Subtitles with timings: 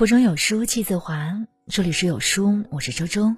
[0.00, 3.36] 腹中有书气自华，这里是有书，我是周周。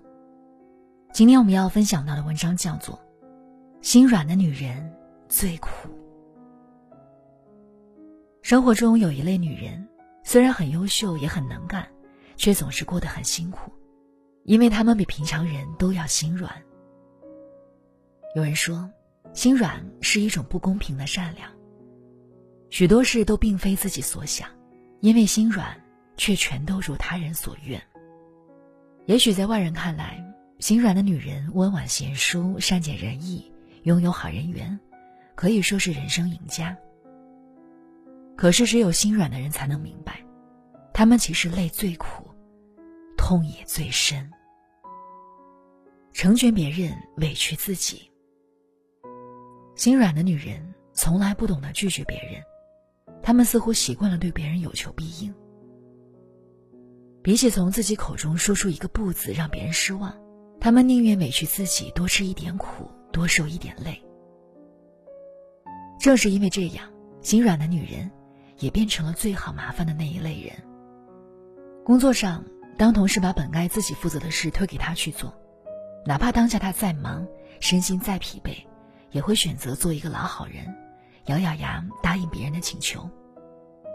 [1.12, 2.94] 今天我们要分享到的文章叫做
[3.80, 4.94] 《心软的女人
[5.28, 5.68] 最苦》。
[8.42, 9.88] 生活中有一类女人，
[10.22, 11.84] 虽然很优秀，也很能干，
[12.36, 13.72] 却总是过得很辛苦，
[14.44, 16.48] 因为她们比平常人都要心软。
[18.36, 18.88] 有人说，
[19.34, 21.50] 心软是一种不公平的善良。
[22.70, 24.48] 许多事都并非自己所想，
[25.00, 25.81] 因为心软。
[26.16, 27.82] 却全都如他人所愿。
[29.06, 30.22] 也许在外人看来，
[30.60, 33.50] 心软的女人温婉贤淑、善解人意，
[33.82, 34.78] 拥有好人缘，
[35.34, 36.76] 可以说是人生赢家。
[38.36, 40.24] 可是，只有心软的人才能明白，
[40.94, 42.28] 他们其实累最苦，
[43.16, 44.30] 痛也最深。
[46.12, 48.10] 成全别人，委屈自己。
[49.74, 52.42] 心软的女人从来不懂得拒绝别人，
[53.22, 55.34] 她们似乎习惯了对别人有求必应。
[57.22, 60.12] 比起从自己口中说出一个“不”字让别人失望，
[60.60, 64.02] 他们宁愿委屈自己，多吃一点苦，多受一点累。
[66.00, 68.10] 正是因为这样，心软的女人
[68.58, 70.52] 也变成了最好麻烦的那一类人。
[71.84, 72.44] 工作上，
[72.76, 75.32] 当同事把本该自己负责的事推给他去做，
[76.04, 77.24] 哪怕当下他再忙，
[77.60, 78.56] 身心再疲惫，
[79.12, 80.74] 也会选择做一个老好人，
[81.26, 83.08] 咬咬牙答应别人的请求。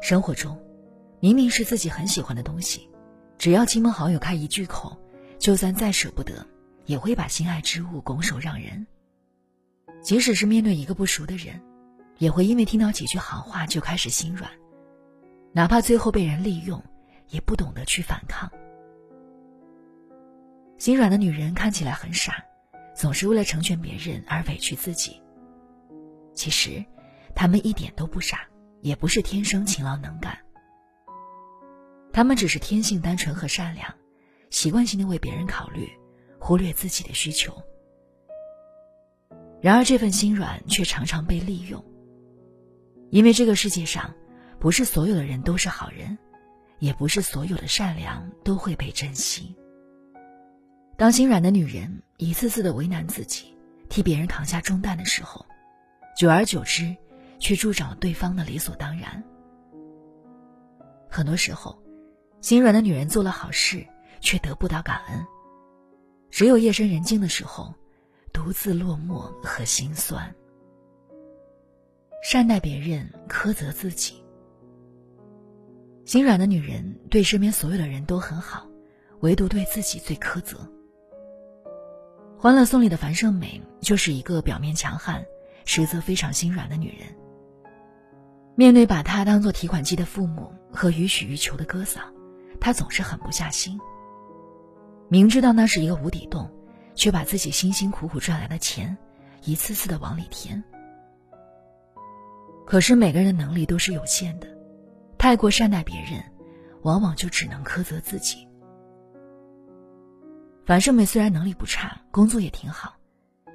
[0.01, 0.57] 生活中，
[1.19, 2.87] 明明是自己很喜欢的东西。
[3.47, 4.97] 只要亲朋好友开一句口，
[5.39, 6.45] 就算再舍不得，
[6.85, 8.85] 也会把心爱之物拱手让人。
[10.01, 11.57] 即使是面对一个不熟的人，
[12.17, 14.51] 也会因为听到几句好话就开始心软，
[15.53, 16.83] 哪怕最后被人利用，
[17.29, 18.51] 也不懂得去反抗。
[20.77, 22.43] 心软的女人看起来很傻，
[22.93, 25.21] 总是为了成全别人而委屈自己。
[26.33, 26.83] 其实，
[27.33, 28.41] 她们一点都不傻，
[28.81, 30.37] 也不是天生勤劳能干。
[32.17, 33.93] 他们只是天性单纯和善良，
[34.49, 35.87] 习惯性的为别人考虑，
[36.39, 37.55] 忽略自己的需求。
[39.61, 41.85] 然而，这份心软却常常被利用。
[43.11, 44.15] 因为这个世界上，
[44.59, 46.17] 不是所有的人都是好人，
[46.79, 49.55] 也不是所有的善良都会被珍惜。
[50.97, 53.55] 当心软的女人一次次的为难自己，
[53.89, 55.45] 替别人扛下重担的时候，
[56.17, 56.97] 久而久之，
[57.37, 59.23] 却助长了对方的理所当然。
[61.07, 61.79] 很多时候。
[62.39, 63.85] 心软的女人做了好事，
[64.21, 65.25] 却得不到感恩，
[66.29, 67.73] 只有夜深人静的时候，
[68.31, 70.33] 独自落寞和心酸。
[72.23, 74.23] 善待别人，苛责自己。
[76.05, 78.67] 心软的女人对身边所有的人都很好，
[79.19, 80.57] 唯独对自己最苛责。
[82.39, 85.25] 《欢乐颂》里的樊胜美就是一个表面强悍，
[85.65, 87.07] 实则非常心软的女人。
[88.55, 92.01] 面对把她当做提款机的父母和予取予求的哥嫂。
[92.59, 93.79] 他总是狠不下心。
[95.09, 96.51] 明知道那是一个无底洞，
[96.95, 98.97] 却把自己辛辛苦苦赚来的钱，
[99.43, 100.63] 一次次的往里填。
[102.65, 104.47] 可是每个人的能力都是有限的，
[105.17, 106.21] 太过善待别人，
[106.81, 108.45] 往往就只能苛责自己。
[110.65, 112.93] 樊胜美虽然能力不差，工作也挺好，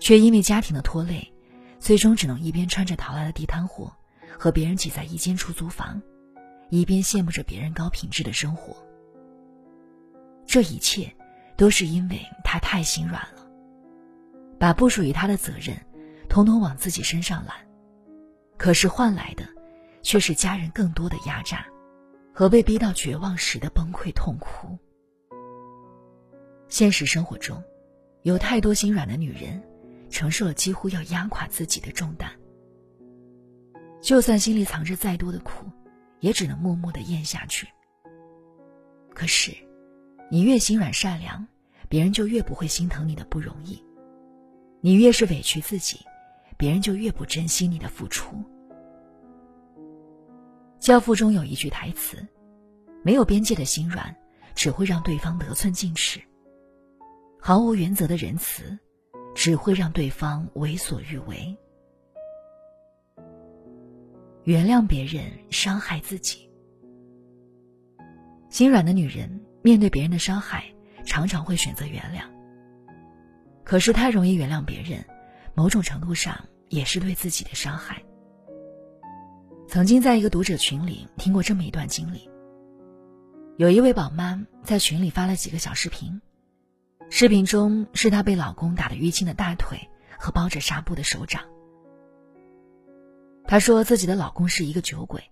[0.01, 1.31] 却因为家庭的拖累，
[1.79, 3.93] 最终只能一边穿着淘来的地摊货，
[4.39, 6.01] 和别人挤在一间出租房，
[6.71, 8.75] 一边羡慕着别人高品质的生活。
[10.53, 11.11] 这一切，
[11.57, 13.49] 都是因为他太心软了，
[14.59, 15.75] 把不属于他的责任，
[16.29, 17.57] 统统往自己身上揽，
[18.59, 19.49] 可是换来的，
[20.03, 21.65] 却是家人更多的压榨，
[22.35, 24.79] 和被逼到绝望时的崩溃痛哭。
[26.69, 27.65] 现实生活中，
[28.21, 29.59] 有太多心软的女人，
[30.11, 32.31] 承受了几乎要压垮自己的重担，
[34.03, 35.65] 就算心里藏着再多的苦，
[36.21, 37.67] 也只能默默的咽下去。
[39.15, 39.57] 可是。
[40.33, 41.47] 你越心软善良，
[41.91, 43.77] 别人就越不会心疼你的不容易；
[44.81, 46.01] 你越是委屈自己，
[46.57, 48.35] 别人就越不珍惜你的付出。
[50.81, 52.27] 教父中有一句台词
[53.05, 54.17] ：“没有边界的心软，
[54.55, 56.19] 只会让对方得寸进尺；
[57.39, 58.79] 毫无原则的仁慈，
[59.35, 61.55] 只会让对方为所欲为。”
[64.45, 66.49] 原谅别人，伤害自己。
[68.49, 69.42] 心软的女人。
[69.63, 70.65] 面对别人的伤害，
[71.05, 72.23] 常常会选择原谅。
[73.65, 75.05] 可是太容易原谅别人，
[75.55, 78.03] 某种程度上也是对自己的伤害。
[79.69, 82.29] 曾经在一个读者群里听过这么一段经历：
[83.57, 86.21] 有一位宝妈在群里发了几个小视频，
[87.09, 89.89] 视频中是她被老公打得淤青的大腿
[90.19, 91.43] 和包着纱布的手掌。
[93.47, 95.23] 她说自己的老公是一个酒鬼，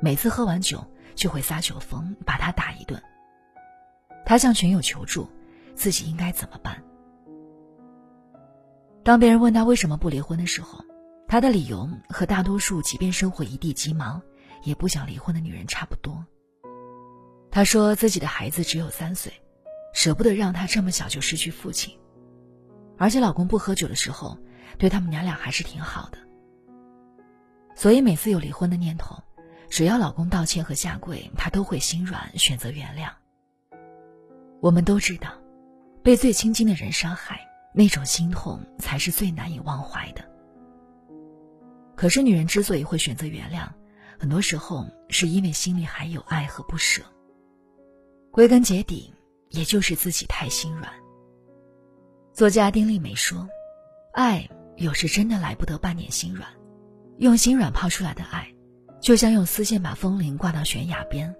[0.00, 0.84] 每次喝完酒
[1.14, 3.00] 就会撒酒疯，把她打一顿。
[4.26, 5.26] 她向群友求助，
[5.76, 6.82] 自己应该怎么办？
[9.04, 10.84] 当别人问她为什么不离婚的时候，
[11.28, 14.20] 她的理由和大多数即便生活一地鸡毛，
[14.64, 16.26] 也不想离婚的女人差不多。
[17.52, 19.32] 她说自己的孩子只有三岁，
[19.94, 21.96] 舍不得让他这么小就失去父亲，
[22.98, 24.36] 而且老公不喝酒的时候，
[24.76, 26.18] 对他们娘俩还是挺好的。
[27.76, 29.16] 所以每次有离婚的念头，
[29.70, 33.08] 只要老公道歉和下跪，她都会心软，选择原谅。
[34.60, 35.30] 我们都知道，
[36.02, 37.40] 被最亲近的人伤害，
[37.74, 40.24] 那种心痛才是最难以忘怀的。
[41.94, 43.68] 可是女人之所以会选择原谅，
[44.18, 47.02] 很多时候是因为心里还有爱和不舍。
[48.30, 49.12] 归根结底，
[49.50, 50.90] 也就是自己太心软。
[52.32, 53.48] 作家丁立梅说
[54.12, 56.46] ：“爱有时真的来不得半点心软。”
[57.18, 58.46] 用心软泡出来的爱，
[59.00, 61.34] 就像用丝线把风铃挂到悬崖边，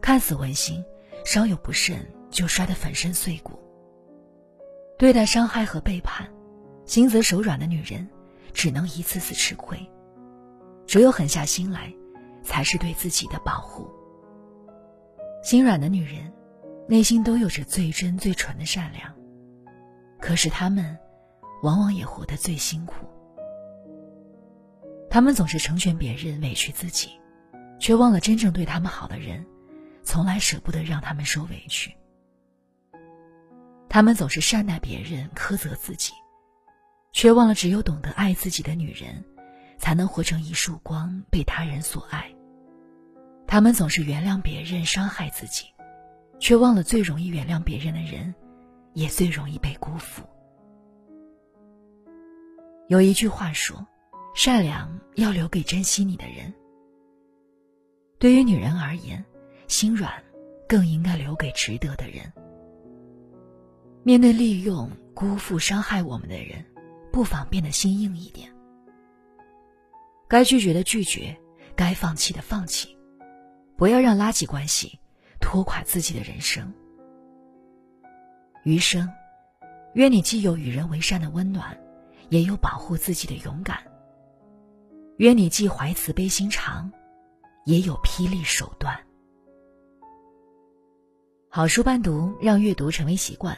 [0.00, 0.84] 看似温馨，
[1.26, 3.58] 稍有不慎就摔得粉身碎骨。
[4.96, 6.24] 对待伤害和背叛，
[6.84, 8.08] 心慈手软的女人，
[8.54, 9.76] 只能一次次吃亏。
[10.86, 11.92] 只有狠下心来，
[12.44, 13.90] 才是对自己的保护。
[15.42, 16.32] 心软的女人，
[16.86, 19.12] 内心都有着最真最纯的善良，
[20.20, 20.96] 可是她们，
[21.64, 23.04] 往往也活得最辛苦。
[25.10, 27.10] 他们总是成全别人，委屈自己，
[27.80, 29.44] 却忘了真正对他们好的人，
[30.06, 31.94] 从来舍不得让他们受委屈。
[33.88, 36.12] 他们总是善待别人，苛责自己，
[37.12, 39.22] 却忘了只有懂得爱自己的女人，
[39.76, 42.32] 才能活成一束光，被他人所爱。
[43.46, 45.66] 他们总是原谅别人伤害自己，
[46.38, 48.34] 却忘了最容易原谅别人的人，
[48.94, 50.22] 也最容易被辜负。
[52.88, 53.86] 有一句话说。
[54.36, 56.52] 善良要留给珍惜你的人。
[58.18, 59.24] 对于女人而言，
[59.68, 60.12] 心软
[60.68, 62.32] 更应该留给值得的人。
[64.02, 66.64] 面对利用、辜负、伤害我们的人，
[67.12, 68.52] 不妨变得心硬一点。
[70.28, 71.36] 该拒绝的拒绝，
[71.74, 72.96] 该放弃的放弃，
[73.76, 74.98] 不要让垃圾关系
[75.40, 76.72] 拖垮自己的人生。
[78.64, 79.08] 余生，
[79.94, 81.78] 愿你既有与人为善的温暖，
[82.28, 83.78] 也有保护自己的勇敢。
[85.18, 86.92] 愿你既怀慈悲心肠，
[87.64, 89.05] 也有霹雳手段。
[91.48, 93.56] 好书伴读，让阅读成为习惯。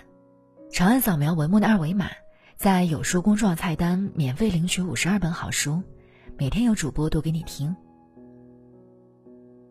[0.70, 2.10] 长按扫描文末的二维码，
[2.56, 5.82] 在有书公众号菜单免费领取五十二本好书，
[6.38, 7.74] 每天有主播读给你听。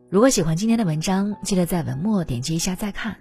[0.10, 3.16] 如果喜欢今天的文章，记得在文末点击一下再看，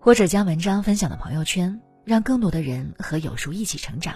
[0.00, 4.14] 或者将文章分享到朋友圈，让更多的人和有书一起成长。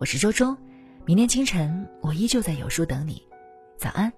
[0.00, 0.56] 我是周周。
[1.06, 3.22] 明天清晨，我依旧在有书等你。
[3.76, 4.10] 早安。